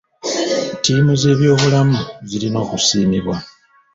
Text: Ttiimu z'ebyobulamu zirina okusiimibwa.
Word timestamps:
Ttiimu 0.77 1.13
z'ebyobulamu 1.21 1.97
zirina 2.29 2.57
okusiimibwa. 2.63 3.35